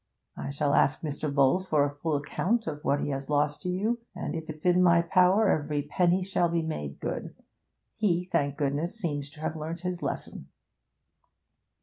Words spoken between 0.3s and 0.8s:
I shall